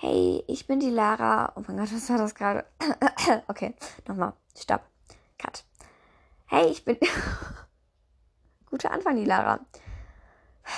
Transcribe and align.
Hey, 0.00 0.44
ich 0.46 0.68
bin 0.68 0.78
die 0.78 0.90
Lara. 0.90 1.52
Oh 1.56 1.62
mein 1.66 1.76
Gott, 1.76 1.92
was 1.92 2.08
war 2.08 2.18
das 2.18 2.36
gerade? 2.36 2.64
okay, 3.48 3.74
nochmal. 4.06 4.32
Stopp. 4.56 4.82
Cut. 5.38 5.64
Hey, 6.46 6.68
ich 6.68 6.84
bin. 6.84 6.96
Guter 8.70 8.92
Anfang, 8.92 9.16
die 9.16 9.24
Lara. 9.24 9.58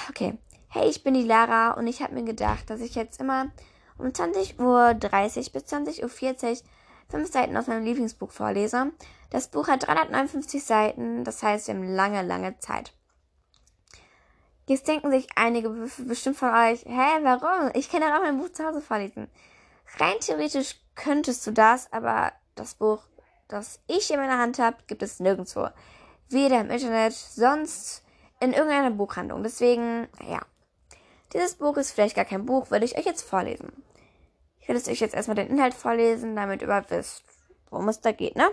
Okay. 0.09 0.38
Hey, 0.69 0.88
ich 0.88 1.03
bin 1.03 1.12
die 1.12 1.25
Lara 1.25 1.72
und 1.72 1.87
ich 1.87 2.01
habe 2.01 2.14
mir 2.14 2.25
gedacht, 2.25 2.71
dass 2.71 2.80
ich 2.80 2.95
jetzt 2.95 3.21
immer 3.21 3.51
um 3.98 4.06
20.30 4.06 4.59
Uhr 4.59 4.95
bis 4.95 5.64
20.40 5.64 6.02
Uhr 6.02 6.59
fünf 7.11 7.30
Seiten 7.30 7.59
aus 7.59 7.66
meinem 7.66 7.84
Lieblingsbuch 7.84 8.30
vorlese. 8.30 8.91
Das 9.29 9.48
Buch 9.48 9.68
hat 9.68 9.87
359 9.87 10.64
Seiten, 10.64 11.25
das 11.25 11.43
heißt, 11.43 11.66
wir 11.66 11.75
haben 11.75 11.95
lange, 11.95 12.23
lange 12.23 12.59
Zeit. 12.61 12.95
Jetzt 14.71 14.87
denken 14.87 15.11
sich 15.11 15.27
einige 15.34 15.68
bestimmt 15.68 16.36
von 16.36 16.50
euch, 16.50 16.84
hä, 16.84 17.18
warum? 17.23 17.73
Ich 17.75 17.91
kann 17.91 18.03
ja 18.03 18.16
auch 18.16 18.23
mein 18.23 18.39
Buch 18.39 18.53
zu 18.53 18.64
Hause 18.64 18.80
vorlesen. 18.80 19.29
Rein 19.99 20.14
theoretisch 20.21 20.77
könntest 20.94 21.44
du 21.44 21.50
das, 21.50 21.93
aber 21.93 22.32
das 22.54 22.77
Buch, 22.77 23.03
das 23.49 23.80
ich 23.89 24.13
in 24.13 24.21
meiner 24.21 24.39
Hand 24.39 24.61
habe, 24.61 24.77
gibt 24.86 25.03
es 25.03 25.18
nirgendwo. 25.18 25.71
Weder 26.29 26.61
im 26.61 26.71
Internet, 26.71 27.14
sonst 27.14 28.04
in 28.39 28.53
irgendeiner 28.53 28.93
Buchhandlung. 28.93 29.43
Deswegen, 29.43 30.07
ja. 30.25 30.41
Dieses 31.32 31.57
Buch 31.57 31.77
ist 31.77 31.91
vielleicht 31.91 32.14
gar 32.14 32.25
kein 32.25 32.47
Buch, 32.47 32.70
würde 32.70 32.84
ich 32.84 32.97
euch 32.97 33.06
jetzt 33.06 33.22
vorlesen. 33.22 33.72
Ich 34.61 34.69
werde 34.69 34.89
euch 34.89 35.00
jetzt 35.00 35.16
erstmal 35.16 35.34
den 35.34 35.48
Inhalt 35.48 35.75
vorlesen, 35.75 36.36
damit 36.36 36.62
ihr 36.62 36.69
wisst, 36.69 37.25
worum 37.70 37.89
es 37.89 38.00
da 38.02 38.12
geht, 38.12 38.36
ne? 38.36 38.48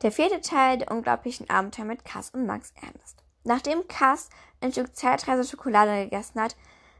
Der 0.00 0.12
vierte 0.12 0.40
Teil 0.40 0.78
der 0.78 0.90
unglaublichen 0.90 1.50
Abenteuer 1.50 1.84
mit 1.84 2.06
Cass 2.06 2.30
und 2.30 2.46
Max 2.46 2.72
Ernst. 2.80 3.27
Nachdem 3.48 3.88
Cass 3.88 4.28
ein 4.60 4.72
Stück 4.72 4.94
Zeitreise 4.94 5.42
Schokolade 5.42 6.04
gegessen 6.04 6.38
hat, 6.38 6.54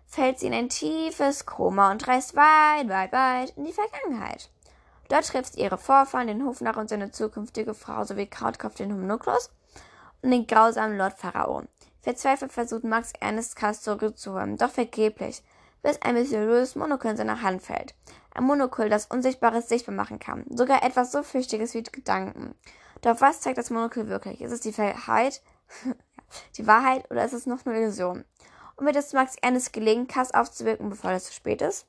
fällt 0.06 0.38
sie 0.38 0.46
in 0.46 0.54
ein 0.54 0.70
tiefes 0.70 1.44
Koma 1.44 1.90
und 1.90 2.08
reist 2.08 2.34
weit, 2.36 2.88
weit, 2.88 3.12
weit 3.12 3.52
in 3.58 3.66
die 3.66 3.74
Vergangenheit. 3.74 4.48
Dort 5.10 5.26
trifft 5.26 5.52
sie 5.52 5.60
ihre 5.60 5.76
Vorfahren, 5.76 6.26
den 6.26 6.46
Hofnarr 6.46 6.78
und 6.78 6.88
seine 6.88 7.10
zukünftige 7.10 7.74
Frau 7.74 8.02
sowie 8.04 8.24
Krautkopf 8.24 8.76
den 8.76 8.94
Homunculus 8.94 9.50
und 10.22 10.30
den 10.30 10.46
grausamen 10.46 10.96
Lord 10.96 11.18
Pharao. 11.18 11.64
Verzweifelt 12.00 12.50
versucht 12.50 12.84
Max 12.84 13.12
Ernest 13.20 13.54
Cass 13.54 13.82
zurückzuholen, 13.82 14.56
doch 14.56 14.70
vergeblich, 14.70 15.42
bis 15.82 16.00
ein 16.00 16.14
mysteriöses 16.14 16.76
Monokel 16.76 17.10
in 17.10 17.18
seiner 17.18 17.42
Hand 17.42 17.60
fällt. 17.60 17.94
Ein 18.32 18.44
Monokel, 18.44 18.88
das 18.88 19.04
Unsichtbares 19.04 19.68
sichtbar 19.68 19.94
machen 19.94 20.18
kann. 20.18 20.46
Sogar 20.48 20.82
etwas 20.82 21.12
so 21.12 21.22
Flüchtiges 21.22 21.74
wie 21.74 21.82
Gedanken. 21.82 22.54
Doch 23.02 23.20
was 23.20 23.42
zeigt 23.42 23.58
das 23.58 23.68
Monokel 23.68 24.08
wirklich? 24.08 24.40
Ist 24.40 24.52
es 24.52 24.60
die 24.60 24.76
Wahrheit? 24.78 25.42
die 26.56 26.66
Wahrheit 26.66 27.10
oder 27.10 27.24
ist 27.24 27.32
es 27.32 27.46
noch 27.46 27.64
eine 27.66 27.78
Illusion? 27.78 28.24
Und 28.76 28.86
wird 28.86 28.96
es 28.96 29.12
Max 29.12 29.36
Ernest 29.42 29.72
gelingen, 29.72 30.06
Cass 30.06 30.32
aufzuwirken, 30.32 30.88
bevor 30.88 31.10
es 31.10 31.24
zu 31.24 31.32
spät 31.32 31.62
ist? 31.62 31.86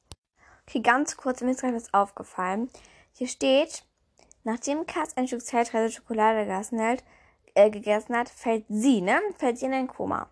Okay, 0.67 0.81
ganz 0.81 1.17
kurz, 1.17 1.41
mir 1.41 1.51
ist 1.51 1.61
gerade 1.61 1.75
was 1.75 1.93
aufgefallen. 1.93 2.69
Hier 3.13 3.27
steht, 3.27 3.83
nachdem 4.43 4.85
Cass 4.85 5.17
ein 5.17 5.27
Stück 5.27 5.45
Zeitreise 5.45 5.93
Schokolade 5.93 6.45
gegessen 6.45 6.81
hat, 6.81 7.03
äh, 7.55 7.69
gegessen 7.69 8.15
hat, 8.15 8.29
fällt 8.29 8.65
sie, 8.69 9.01
ne? 9.01 9.19
Fällt 9.37 9.57
sie 9.57 9.65
in 9.65 9.73
ein 9.73 9.87
Koma. 9.87 10.29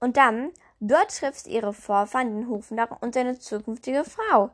Und 0.00 0.16
dann, 0.16 0.50
dort 0.80 1.16
trifft 1.16 1.46
ihre 1.46 1.72
Vorfahren, 1.72 2.34
den 2.34 2.48
Hofnarr 2.48 2.98
und 3.00 3.14
seine 3.14 3.38
zukünftige 3.38 4.04
Frau. 4.04 4.50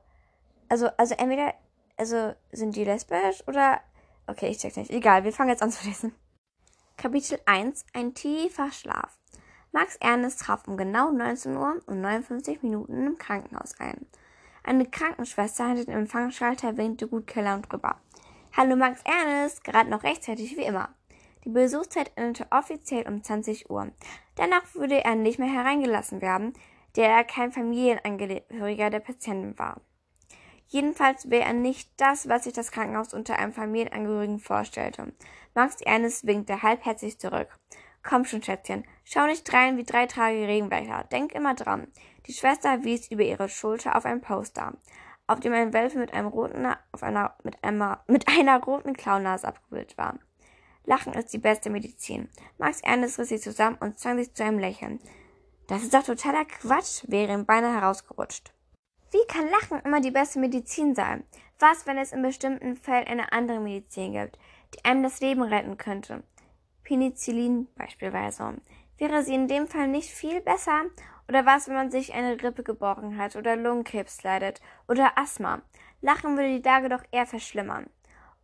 Also, 0.68 0.88
also 0.96 1.14
entweder, 1.14 1.54
also 1.96 2.34
sind 2.50 2.76
die 2.76 2.84
lesbisch 2.84 3.46
oder, 3.46 3.80
okay, 4.26 4.48
ich 4.48 4.58
check's 4.58 4.76
nicht. 4.76 4.90
Egal, 4.90 5.24
wir 5.24 5.32
fangen 5.32 5.50
jetzt 5.50 5.62
an 5.62 5.70
zu 5.70 5.86
lesen. 5.86 6.14
Kapitel 6.96 7.38
1 7.44 7.84
Ein 7.92 8.14
tiefer 8.14 8.72
Schlaf. 8.72 9.18
Max 9.72 9.96
Ernest 9.96 10.40
traf 10.40 10.66
um 10.66 10.76
genau 10.76 11.10
19 11.10 11.54
Uhr 11.54 11.82
und 11.86 12.00
59 12.00 12.62
Minuten 12.62 13.06
im 13.06 13.18
Krankenhaus 13.18 13.78
ein. 13.78 14.06
Eine 14.62 14.86
Krankenschwester 14.86 15.66
hinter 15.66 15.84
dem 15.84 15.98
Empfangsschalter 15.98 16.78
winkte 16.78 17.06
gut 17.08 17.26
gelaunt 17.26 17.70
rüber. 17.72 18.00
Hallo 18.56 18.76
Max 18.76 19.02
Ernest, 19.04 19.64
gerade 19.64 19.90
noch 19.90 20.02
rechtzeitig 20.02 20.56
wie 20.56 20.62
immer. 20.64 20.94
Die 21.44 21.50
Besuchszeit 21.50 22.12
endete 22.14 22.46
offiziell 22.50 23.06
um 23.06 23.22
20 23.22 23.68
Uhr. 23.68 23.90
Danach 24.36 24.74
würde 24.74 25.04
er 25.04 25.14
nicht 25.14 25.38
mehr 25.38 25.52
hereingelassen 25.52 26.22
werden, 26.22 26.54
da 26.96 27.02
er 27.02 27.24
kein 27.24 27.52
Familienangehöriger 27.52 28.88
der 28.88 29.00
Patientin 29.00 29.58
war. 29.58 29.80
Jedenfalls 30.68 31.30
wäre 31.30 31.44
er 31.44 31.52
nicht 31.52 31.90
das, 31.96 32.28
was 32.28 32.44
sich 32.44 32.52
das 32.52 32.72
Krankenhaus 32.72 33.14
unter 33.14 33.38
einem 33.38 33.52
Familienangehörigen 33.52 34.38
vorstellte. 34.38 35.12
Max 35.54 35.80
Ernest 35.80 36.26
winkte 36.26 36.62
halbherzig 36.62 37.18
zurück. 37.18 37.48
Komm 38.02 38.24
schon, 38.24 38.42
Schätzchen, 38.42 38.84
schau 39.04 39.26
nicht 39.26 39.50
rein 39.52 39.76
wie 39.76 39.84
drei 39.84 40.06
Tage 40.06 40.46
Regenwälder. 40.46 41.04
Denk 41.10 41.32
immer 41.32 41.54
dran. 41.54 41.88
Die 42.26 42.32
Schwester 42.32 42.84
wies 42.84 43.10
über 43.10 43.22
ihre 43.22 43.48
Schulter 43.48 43.96
auf 43.96 44.04
ein 44.04 44.20
Poster, 44.20 44.74
auf 45.26 45.40
dem 45.40 45.52
ein 45.52 45.72
Welpe 45.72 45.98
mit 45.98 46.12
einem 46.12 46.28
roten, 46.28 46.66
auf 46.92 47.02
einer, 47.02 47.34
mit 47.42 47.62
einer, 47.62 48.02
mit 48.06 48.28
einer 48.28 48.62
roten 48.62 48.94
Klaunase 48.94 49.46
abgebildet 49.48 49.96
war. 49.98 50.18
Lachen 50.86 51.14
ist 51.14 51.32
die 51.32 51.38
beste 51.38 51.70
Medizin. 51.70 52.28
Max 52.58 52.80
Ernest 52.82 53.18
riss 53.18 53.30
sich 53.30 53.40
zusammen 53.40 53.78
und 53.80 53.98
zwang 53.98 54.18
sich 54.18 54.34
zu 54.34 54.44
einem 54.44 54.58
Lächeln. 54.58 55.00
Das 55.66 55.82
ist 55.82 55.94
doch 55.94 56.02
totaler 56.02 56.44
Quatsch, 56.44 57.04
wäre 57.08 57.32
ihm 57.32 57.46
beinahe 57.46 57.80
herausgerutscht. 57.80 58.53
Wie 59.10 59.26
kann 59.28 59.48
Lachen 59.48 59.80
immer 59.84 60.00
die 60.00 60.10
beste 60.10 60.38
Medizin 60.38 60.94
sein? 60.94 61.24
Was, 61.58 61.86
wenn 61.86 61.98
es 61.98 62.12
in 62.12 62.22
bestimmten 62.22 62.76
Fällen 62.76 63.06
eine 63.06 63.32
andere 63.32 63.60
Medizin 63.60 64.12
gibt, 64.12 64.38
die 64.74 64.84
einem 64.84 65.02
das 65.02 65.20
Leben 65.20 65.42
retten 65.42 65.76
könnte? 65.76 66.22
Penicillin 66.82 67.68
beispielsweise. 67.76 68.54
Wäre 68.98 69.22
sie 69.22 69.34
in 69.34 69.48
dem 69.48 69.66
Fall 69.66 69.88
nicht 69.88 70.10
viel 70.10 70.40
besser? 70.40 70.82
Oder 71.28 71.46
was, 71.46 71.68
wenn 71.68 71.74
man 71.74 71.90
sich 71.90 72.12
eine 72.12 72.42
Rippe 72.42 72.62
gebrochen 72.62 73.16
hat 73.16 73.34
oder 73.36 73.56
Lungenkrebs 73.56 74.22
leidet 74.22 74.60
oder 74.88 75.16
Asthma? 75.16 75.62
Lachen 76.00 76.36
würde 76.36 76.58
die 76.58 76.62
Lage 76.62 76.88
doch 76.88 77.02
eher 77.10 77.26
verschlimmern. 77.26 77.88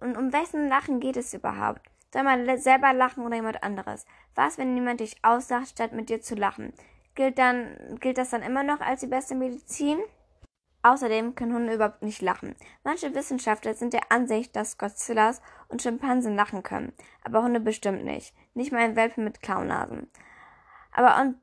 Und 0.01 0.17
um 0.17 0.33
wessen 0.33 0.69
Lachen 0.69 0.99
geht 0.99 1.17
es 1.17 1.35
überhaupt? 1.35 1.83
Soll 2.13 2.23
man 2.23 2.59
selber 2.59 2.93
lachen 2.93 3.25
oder 3.25 3.37
jemand 3.37 3.63
anderes? 3.63 4.07
Was, 4.35 4.59
wenn 4.59 4.75
jemand 4.75 5.01
dich 5.01 5.17
auslacht, 5.23 5.69
statt 5.69 5.93
mit 5.93 6.09
dir 6.09 6.21
zu 6.21 6.35
lachen? 6.35 6.73
Gilt 7.15 7.39
dann, 7.39 7.99
gilt 8.01 8.19
das 8.19 8.31
dann 8.31 8.43
immer 8.43 8.63
noch 8.63 8.81
als 8.81 9.01
die 9.01 9.07
beste 9.07 9.35
Medizin? 9.35 9.99
Außerdem 10.83 11.35
können 11.35 11.55
Hunde 11.55 11.75
überhaupt 11.75 12.03
nicht 12.03 12.23
lachen. 12.23 12.57
Manche 12.85 13.15
Wissenschaftler 13.15 13.75
sind 13.75 13.93
der 13.93 14.11
Ansicht, 14.11 14.57
dass 14.57 14.79
Godzillas 14.79 15.43
und 15.69 15.83
Schimpansen 15.83 16.37
lachen 16.37 16.63
können, 16.63 16.93
aber 17.23 17.43
Hunde 17.43 17.61
bestimmt 17.61 18.05
nicht. 18.05 18.35
Nicht 18.55 18.73
mal 18.73 18.81
ein 18.81 18.97
Welpe 18.97 19.21
mit 19.21 19.43
Klaunasen. 19.43 20.11
Aber 20.93 21.21
und 21.21 21.37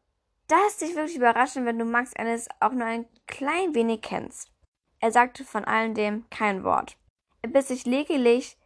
das 0.48 0.68
ist 0.70 0.82
dich 0.82 0.96
wirklich 0.96 1.18
überraschen, 1.18 1.66
wenn 1.66 1.78
du 1.78 1.86
Max 1.86 2.14
Ennis 2.14 2.48
auch 2.60 2.72
nur 2.72 2.86
ein 2.86 3.06
klein 3.28 3.76
wenig 3.76 4.02
kennst. 4.02 4.52
Er 5.00 5.12
sagte 5.12 5.44
von 5.44 5.66
allem 5.66 5.94
dem 5.94 6.28
kein 6.30 6.64
Wort. 6.64 6.98
Er 7.42 7.50
biss 7.50 7.68
sich 7.68 7.86
lediglich, 7.86 8.58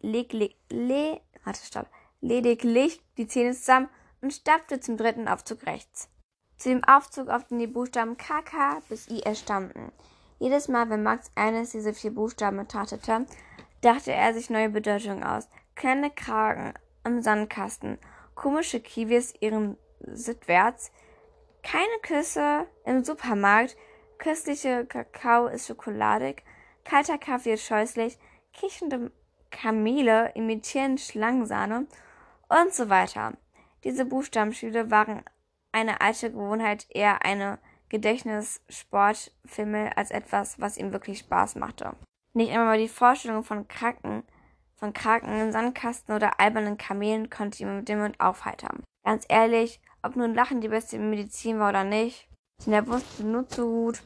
lediglich, 0.00 0.56
le, 0.70 1.20
warte, 1.44 1.64
stopp, 1.64 1.88
lediglich 2.20 3.02
die 3.16 3.26
Zähne 3.26 3.52
zusammen 3.52 3.88
und 4.20 4.32
stapfte 4.32 4.80
zum 4.80 4.96
dritten 4.96 5.26
Aufzug 5.26 5.66
rechts. 5.66 6.08
Zu 6.64 6.70
dem 6.70 6.84
Aufzug, 6.84 7.28
auf 7.28 7.44
dem 7.44 7.58
die 7.58 7.66
Buchstaben 7.66 8.16
KK 8.16 8.80
bis 8.88 9.06
IS 9.08 9.40
stammten. 9.40 9.92
Jedes 10.38 10.66
Mal, 10.66 10.88
wenn 10.88 11.02
Max 11.02 11.30
eines 11.34 11.72
dieser 11.72 11.92
vier 11.92 12.14
Buchstaben 12.14 12.56
betrachtete, 12.56 13.26
dachte 13.82 14.12
er 14.12 14.32
sich 14.32 14.48
neue 14.48 14.70
Bedeutungen 14.70 15.24
aus. 15.24 15.46
Kleine 15.74 16.10
Kragen 16.10 16.72
am 17.02 17.20
Sandkasten, 17.20 17.98
komische 18.34 18.80
Kiwis 18.80 19.34
ihren 19.40 19.76
Sittwärts, 20.00 20.90
keine 21.62 21.98
Küsse 22.00 22.66
im 22.86 23.04
Supermarkt, 23.04 23.76
köstliche 24.16 24.86
Kakao 24.86 25.48
ist 25.48 25.66
schokoladig, 25.66 26.44
kalter 26.82 27.18
Kaffee 27.18 27.52
ist 27.52 27.66
scheußlich, 27.66 28.16
kichernde 28.54 29.12
Kamele 29.50 30.32
imitieren 30.34 30.96
Schlangensahne 30.96 31.86
und 32.48 32.72
so 32.72 32.88
weiter. 32.88 33.34
Diese 33.84 34.06
Buchstabenspiele 34.06 34.90
waren 34.90 35.24
eine 35.74 36.00
alte 36.00 36.30
Gewohnheit, 36.30 36.86
eher 36.88 37.24
eine 37.24 37.58
Gedächtnissportfilme 37.88 39.96
als 39.96 40.10
etwas, 40.10 40.60
was 40.60 40.78
ihm 40.78 40.92
wirklich 40.92 41.20
Spaß 41.20 41.56
machte. 41.56 41.96
Nicht 42.32 42.52
einmal 42.52 42.78
die 42.78 42.88
Vorstellung 42.88 43.44
von 43.44 43.68
Kraken, 43.68 44.24
von 44.76 44.92
Kraken, 44.92 45.52
Sandkasten 45.52 46.14
oder 46.14 46.40
albernen 46.40 46.78
Kamelen 46.78 47.30
konnte 47.30 47.62
ihn 47.62 47.76
mit 47.76 47.88
dem 47.88 48.00
Mund 48.00 48.18
aufheitern. 48.20 48.82
Ganz 49.04 49.24
ehrlich, 49.28 49.80
ob 50.02 50.16
nun 50.16 50.34
Lachen 50.34 50.60
die 50.60 50.68
beste 50.68 50.98
Medizin 50.98 51.58
war 51.58 51.70
oder 51.70 51.84
nicht, 51.84 52.28
er 52.66 52.86
wusste 52.86 53.24
nur 53.24 53.48
zu 53.48 53.66
gut, 53.66 54.02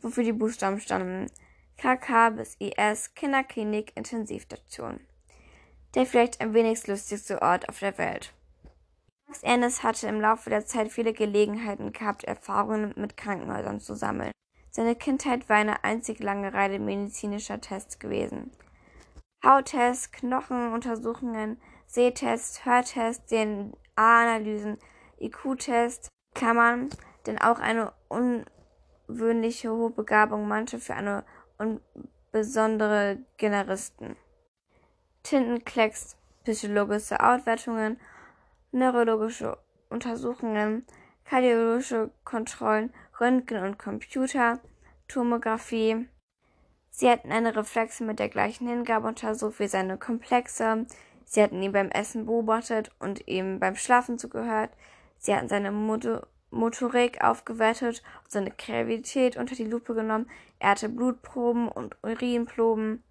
wofür 0.00 0.24
die 0.24 0.32
Buchstaben 0.32 0.80
standen. 0.80 1.30
KK 1.76 2.30
bis 2.30 2.56
IS, 2.58 3.14
Kinderklinik, 3.14 3.96
Intensivstation. 3.96 5.00
Der 5.94 6.06
vielleicht 6.06 6.40
am 6.40 6.54
wenigst 6.54 6.88
lustigste 6.88 7.42
Ort 7.42 7.68
auf 7.68 7.78
der 7.78 7.96
Welt. 7.98 8.32
Max 9.30 9.44
Ernest 9.44 9.84
hatte 9.84 10.08
im 10.08 10.20
Laufe 10.20 10.50
der 10.50 10.66
Zeit 10.66 10.90
viele 10.90 11.12
Gelegenheiten 11.12 11.92
gehabt, 11.92 12.24
Erfahrungen 12.24 12.92
mit 12.96 13.16
Krankenhäusern 13.16 13.78
zu 13.78 13.94
sammeln. 13.94 14.32
Seine 14.72 14.96
Kindheit 14.96 15.48
war 15.48 15.54
eine 15.54 15.84
einzig 15.84 16.18
lange 16.18 16.52
Reihe 16.52 16.80
medizinischer 16.80 17.60
Tests 17.60 18.00
gewesen. 18.00 18.50
Hauttests, 19.44 20.10
Knochenuntersuchungen, 20.10 21.60
Sehtests, 21.86 22.64
Hörtests, 22.64 23.24
DNA-Analysen, 23.26 24.78
IQ-Tests, 25.20 26.08
Klammern, 26.34 26.90
denn 27.24 27.38
auch 27.38 27.60
eine 27.60 27.92
ungewöhnliche 28.08 29.70
hohe 29.70 29.90
Begabung, 29.90 30.48
manche 30.48 30.80
für 30.80 30.94
eine 30.94 31.24
besondere 32.32 33.18
Generisten. 33.36 34.16
Tintenklecks, 35.22 36.16
psychologische 36.42 37.20
Auswertungen, 37.22 38.00
neurologische 38.72 39.58
Untersuchungen, 39.88 40.86
kardiologische 41.24 42.10
Kontrollen, 42.24 42.92
Röntgen 43.20 43.62
und 43.62 43.78
Computer, 43.78 44.60
Tomographie. 45.08 46.08
Sie 46.90 47.08
hatten 47.10 47.32
eine 47.32 47.54
Reflexe 47.54 48.04
mit 48.04 48.18
der 48.18 48.28
gleichen 48.28 48.68
Hingabe 48.68 49.08
untersucht 49.08 49.58
wie 49.58 49.68
seine 49.68 49.98
Komplexe. 49.98 50.86
Sie 51.24 51.42
hatten 51.42 51.62
ihn 51.62 51.72
beim 51.72 51.90
Essen 51.90 52.26
beobachtet 52.26 52.90
und 52.98 53.26
ihm 53.28 53.60
beim 53.60 53.76
Schlafen 53.76 54.18
zugehört. 54.18 54.70
Sie 55.18 55.34
hatten 55.34 55.48
seine 55.48 55.70
Motor 55.70 56.26
Motorik 56.50 57.22
aufgewertet 57.22 58.02
und 58.24 58.30
seine 58.32 58.50
Gravität 58.50 59.36
unter 59.36 59.54
die 59.54 59.64
Lupe 59.64 59.94
genommen. 59.94 60.28
Er 60.58 60.70
hatte 60.70 60.88
Blutproben 60.88 61.68
und 61.68 61.96
Urinproben 62.02 63.04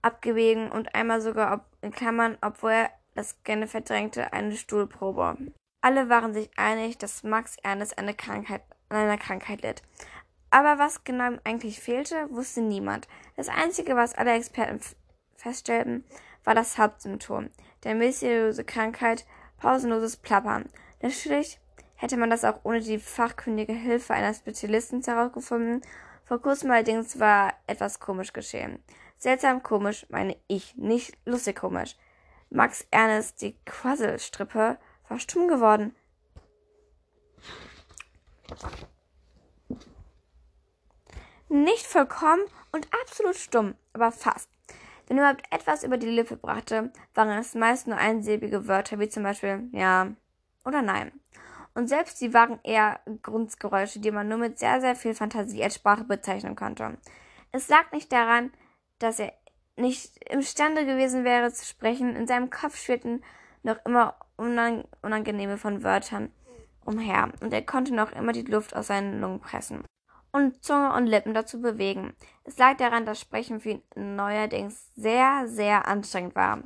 abgewegen 0.00 0.70
und 0.70 0.94
einmal 0.94 1.20
sogar, 1.20 1.52
ob, 1.52 1.60
in 1.82 1.92
Klammern, 1.92 2.38
obwohl 2.40 2.72
er 2.72 2.90
das 3.14 3.42
gerne 3.44 3.66
verdrängte, 3.66 4.32
eine 4.32 4.56
Stuhlprobe. 4.56 5.36
Alle 5.80 6.08
waren 6.08 6.32
sich 6.32 6.50
einig, 6.56 6.98
dass 6.98 7.24
Max 7.24 7.56
Ernest 7.62 7.98
eine 7.98 8.14
Krankheit, 8.14 8.62
an 8.88 8.98
einer 8.98 9.18
Krankheit 9.18 9.62
litt. 9.62 9.82
Aber 10.50 10.78
was 10.78 11.02
genau 11.04 11.28
ihm 11.28 11.40
eigentlich 11.44 11.80
fehlte, 11.80 12.28
wusste 12.30 12.60
niemand. 12.60 13.08
Das 13.36 13.48
Einzige, 13.48 13.96
was 13.96 14.14
alle 14.14 14.34
Experten 14.34 14.80
feststellten, 15.34 16.04
war 16.44 16.54
das 16.54 16.78
Hauptsymptom, 16.78 17.50
der 17.84 17.94
mysteriöse 17.94 18.64
Krankheit, 18.64 19.26
pausenloses 19.56 20.16
Plappern. 20.16 20.68
Natürlich 21.00 21.58
hätte 21.96 22.16
man 22.16 22.30
das 22.30 22.44
auch 22.44 22.60
ohne 22.64 22.80
die 22.80 22.98
fachkundige 22.98 23.72
Hilfe 23.72 24.12
eines 24.14 24.38
Spezialisten 24.38 25.02
herausgefunden. 25.02 25.82
Vor 26.24 26.40
kurzem 26.40 26.70
allerdings 26.70 27.18
war 27.18 27.54
etwas 27.66 28.00
komisch 28.00 28.32
geschehen. 28.32 28.82
Seltsam 29.16 29.62
komisch 29.62 30.06
meine 30.10 30.36
ich, 30.48 30.76
nicht 30.76 31.16
lustig 31.24 31.56
komisch. 31.56 31.96
Max 32.52 32.86
Ernest, 32.90 33.40
die 33.40 33.56
Quasselstrippe, 33.64 34.78
war 35.08 35.18
stumm 35.18 35.48
geworden. 35.48 35.94
Nicht 41.48 41.86
vollkommen 41.86 42.42
und 42.72 42.88
absolut 43.02 43.36
stumm, 43.36 43.74
aber 43.92 44.12
fast. 44.12 44.48
Wenn 45.06 45.18
überhaupt 45.18 45.42
etwas 45.50 45.82
über 45.82 45.96
die 45.96 46.08
Lippe 46.08 46.36
brachte, 46.36 46.92
waren 47.14 47.28
es 47.38 47.54
meist 47.54 47.86
nur 47.86 47.96
einsilbige 47.96 48.68
Wörter, 48.68 48.98
wie 48.98 49.08
zum 49.08 49.22
Beispiel 49.22 49.68
ja 49.72 50.14
oder 50.64 50.82
nein. 50.82 51.12
Und 51.74 51.88
selbst 51.88 52.18
sie 52.18 52.34
waren 52.34 52.60
eher 52.62 53.00
Grundgeräusche, 53.22 53.98
die 53.98 54.10
man 54.10 54.28
nur 54.28 54.38
mit 54.38 54.58
sehr, 54.58 54.80
sehr 54.80 54.94
viel 54.94 55.14
Fantasie 55.14 55.64
als 55.64 55.76
Sprache 55.76 56.04
bezeichnen 56.04 56.54
konnte. 56.54 56.98
Es 57.50 57.68
lag 57.68 57.90
nicht 57.92 58.12
daran, 58.12 58.52
dass 58.98 59.18
er 59.18 59.32
nicht 59.76 60.16
imstande 60.30 60.86
gewesen 60.86 61.24
wäre 61.24 61.52
zu 61.52 61.64
sprechen. 61.64 62.16
In 62.16 62.26
seinem 62.26 62.50
Kopf 62.50 62.76
schwirrten 62.76 63.24
noch 63.62 63.76
immer 63.84 64.16
unangenehme 64.36 65.56
von 65.58 65.82
Wörtern 65.82 66.30
umher 66.84 67.32
und 67.40 67.52
er 67.52 67.62
konnte 67.62 67.94
noch 67.94 68.12
immer 68.12 68.32
die 68.32 68.42
Luft 68.42 68.74
aus 68.74 68.88
seinen 68.88 69.20
Lungen 69.20 69.40
pressen 69.40 69.84
und 70.32 70.64
Zunge 70.64 70.92
und 70.94 71.06
Lippen 71.06 71.34
dazu 71.34 71.60
bewegen. 71.60 72.14
Es 72.44 72.58
lag 72.58 72.76
daran, 72.78 73.06
dass 73.06 73.20
Sprechen 73.20 73.60
für 73.60 73.70
ihn 73.70 74.16
neuerdings 74.16 74.90
sehr, 74.96 75.46
sehr 75.46 75.86
anstrengend 75.86 76.34
war. 76.34 76.62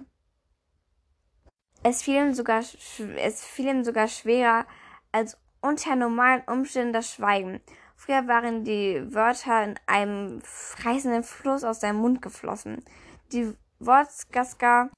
Es 1.83 2.03
fiel 2.03 2.17
ihm 2.17 2.35
sogar, 2.35 2.61
es 2.61 3.45
fiel 3.45 3.67
ihm 3.67 3.85
sogar 3.85 4.09
schwerer 4.09 4.67
als 5.13 5.39
unter 5.61 5.97
normalen 5.97 6.43
Umständen 6.47 6.93
das 6.93 7.13
Schweigen. 7.13 7.61
Früher 7.97 8.29
waren 8.29 8.65
die 8.65 9.03
Wörter 9.15 9.65
in 9.65 9.75
einem 9.87 10.43
reißenden 10.85 11.23
Fluss 11.23 11.65
aus 11.65 11.81
seinem 11.81 11.97
Mund 11.97 12.23
geflossen. 12.23 12.85
Die 13.33 13.53
Wortgaska 13.81 14.91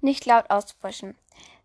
nicht 0.00 0.24
laut 0.26 0.48
auszusprechen. 0.50 1.16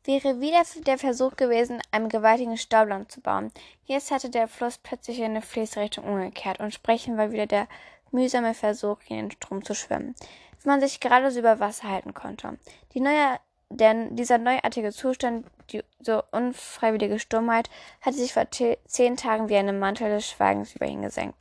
Wäre 0.04 0.42
wieder 0.42 0.64
der 0.88 0.98
Versuch 0.98 1.36
gewesen, 1.36 1.80
einen 1.92 2.10
gewaltigen 2.10 2.58
Stauland 2.58 3.12
zu 3.12 3.22
bauen. 3.22 3.52
Jetzt 3.86 4.10
hatte 4.10 4.32
der 4.32 4.48
Fluss 4.48 4.80
plötzlich 4.80 5.20
in 5.20 5.26
eine 5.26 5.44
Fließrichtung 5.44 6.04
umgekehrt 6.04 6.60
und 6.60 6.74
Sprechen 6.74 7.18
war 7.18 7.32
wieder 7.32 7.46
der 7.46 7.68
mühsame 8.12 8.56
Versuch, 8.56 8.98
in 9.08 9.18
den 9.18 9.32
Strom 9.32 9.64
zu 9.64 9.76
schwimmen, 9.76 10.16
wie 10.62 10.70
man 10.70 10.82
sich 10.82 11.00
gerade 11.00 11.30
so 11.30 11.40
über 11.40 11.60
Wasser 11.60 11.88
halten 11.88 12.16
konnte. 12.16 12.58
Die 12.94 13.00
neue 13.00 13.40
denn 13.72 14.16
dieser 14.16 14.38
neuartige 14.38 14.92
Zustand, 14.92 15.46
die 15.72 15.84
so 16.00 16.24
unfreiwillige 16.32 17.20
Stummheit, 17.20 17.70
hatte 18.02 18.18
sich 18.18 18.34
vor 18.34 18.48
zehn 18.50 19.18
Tagen 19.18 19.50
wie 19.50 19.56
eine 19.56 19.74
Mantel 19.74 20.10
des 20.10 20.30
Schweigens 20.30 20.76
über 20.76 20.86
ihn 20.86 21.02
gesenkt. 21.02 21.40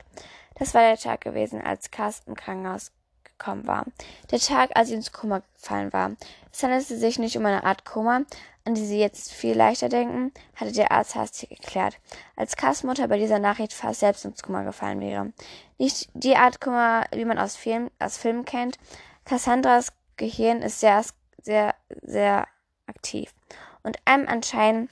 Das 0.56 0.74
war 0.74 0.82
der 0.82 0.98
Tag 0.98 1.22
gewesen, 1.22 1.62
als 1.62 1.90
Cass 1.90 2.22
im 2.26 2.34
Krankenhaus 2.34 2.92
gekommen 3.24 3.66
war. 3.66 3.86
Der 4.30 4.38
Tag, 4.38 4.70
als 4.74 4.88
sie 4.88 4.94
ins 4.94 5.12
Koma 5.12 5.42
gefallen 5.56 5.92
war. 5.92 6.12
Es 6.52 6.62
handelte 6.62 6.96
sich 6.96 7.18
nicht 7.18 7.36
um 7.36 7.46
eine 7.46 7.64
Art 7.64 7.84
Koma, 7.84 8.22
an 8.64 8.74
die 8.74 8.84
sie 8.84 9.00
jetzt 9.00 9.32
viel 9.32 9.56
leichter 9.56 9.88
denken, 9.88 10.32
hatte 10.54 10.72
der 10.72 10.92
Arzt 10.92 11.14
hastig 11.14 11.50
erklärt, 11.50 11.98
als 12.36 12.56
Cass 12.56 12.82
Mutter 12.84 13.08
bei 13.08 13.18
dieser 13.18 13.38
Nachricht 13.38 13.72
fast 13.72 14.00
selbst 14.00 14.24
ins 14.24 14.42
Koma 14.42 14.62
gefallen 14.62 15.00
wäre. 15.00 15.32
Nicht 15.78 16.10
die 16.12 16.36
Art 16.36 16.60
Kummer, 16.60 17.06
wie 17.12 17.24
man 17.24 17.38
aus 17.38 17.56
Film, 17.56 17.90
aus 17.98 18.18
Filmen 18.18 18.44
kennt. 18.44 18.78
Cassandras 19.24 19.92
Gehirn 20.16 20.60
ist 20.60 20.80
sehr 20.80 21.02
sehr, 21.42 21.74
sehr 22.02 22.46
aktiv. 22.86 23.32
Und 23.82 23.98
einem 24.04 24.28
Anschein 24.28 24.88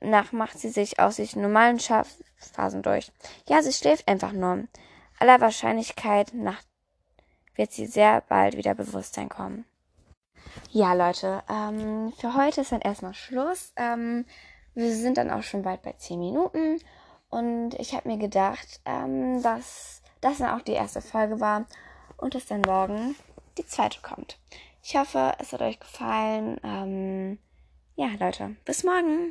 nach 0.00 0.32
macht 0.32 0.58
sie 0.58 0.68
sich 0.68 0.98
aus 0.98 1.16
sich 1.16 1.36
normalen 1.36 1.78
Schlafphasen 1.78 2.82
durch. 2.82 3.12
Ja, 3.48 3.62
sie 3.62 3.72
schläft 3.72 4.08
einfach 4.08 4.32
nur. 4.32 4.64
Aller 5.18 5.40
Wahrscheinlichkeit 5.40 6.34
nach 6.34 6.60
wird 7.54 7.72
sie 7.72 7.86
sehr 7.86 8.22
bald 8.22 8.56
wieder 8.56 8.74
Bewusstsein 8.74 9.28
kommen. 9.28 9.64
Ja, 10.70 10.94
Leute, 10.94 11.42
ähm, 11.48 12.12
für 12.18 12.34
heute 12.34 12.62
ist 12.62 12.72
dann 12.72 12.80
erstmal 12.80 13.14
Schluss. 13.14 13.72
Ähm, 13.76 14.24
wir 14.74 14.94
sind 14.94 15.16
dann 15.16 15.30
auch 15.30 15.42
schon 15.42 15.62
bald 15.62 15.82
bei 15.82 15.92
10 15.92 16.18
Minuten. 16.18 16.80
Und 17.30 17.74
ich 17.74 17.94
habe 17.94 18.08
mir 18.08 18.18
gedacht, 18.18 18.80
ähm, 18.84 19.42
dass 19.42 20.02
das 20.20 20.38
dann 20.38 20.58
auch 20.58 20.62
die 20.62 20.72
erste 20.72 21.00
Folge 21.00 21.40
war 21.40 21.66
und 22.16 22.34
dass 22.34 22.46
dann 22.46 22.62
morgen 22.62 23.14
die 23.58 23.66
zweite 23.66 24.00
kommt. 24.02 24.38
Ich 24.82 24.96
hoffe, 24.96 25.34
es 25.38 25.52
hat 25.52 25.62
euch 25.62 25.78
gefallen. 25.78 27.38
Ja, 27.94 28.08
Leute, 28.18 28.56
bis 28.64 28.84
morgen. 28.84 29.20